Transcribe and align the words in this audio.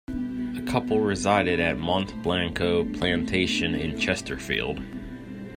The 0.07 0.65
couple 0.67 0.99
resided 1.01 1.59
at 1.59 1.77
Mont 1.77 2.23
Blanco 2.23 2.85
plantation 2.85 3.75
in 3.75 3.99
Chesterfield. 3.99 4.81